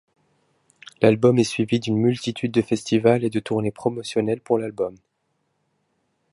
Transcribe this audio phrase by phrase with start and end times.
[1.03, 4.97] L'album est suivi d'une multitude de festivals et de tournées promotionnelles pour l'album.